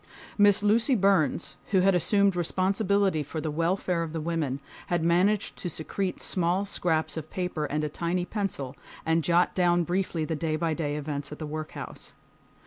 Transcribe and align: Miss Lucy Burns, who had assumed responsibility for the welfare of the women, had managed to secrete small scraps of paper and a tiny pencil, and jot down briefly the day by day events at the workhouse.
Miss 0.35 0.63
Lucy 0.63 0.95
Burns, 0.95 1.57
who 1.67 1.81
had 1.81 1.93
assumed 1.93 2.35
responsibility 2.35 3.21
for 3.21 3.39
the 3.39 3.51
welfare 3.51 4.01
of 4.01 4.13
the 4.13 4.19
women, 4.19 4.59
had 4.87 5.03
managed 5.03 5.55
to 5.57 5.69
secrete 5.69 6.19
small 6.19 6.65
scraps 6.65 7.17
of 7.17 7.29
paper 7.29 7.65
and 7.65 7.83
a 7.83 7.87
tiny 7.87 8.25
pencil, 8.25 8.75
and 9.05 9.23
jot 9.23 9.53
down 9.53 9.83
briefly 9.83 10.25
the 10.25 10.35
day 10.35 10.55
by 10.55 10.73
day 10.73 10.95
events 10.95 11.31
at 11.31 11.37
the 11.37 11.45
workhouse. 11.45 12.15